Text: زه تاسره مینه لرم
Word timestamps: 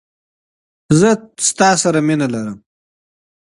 زه 0.99 1.09
تاسره 1.59 2.01
مینه 2.07 2.27
لرم 2.33 2.59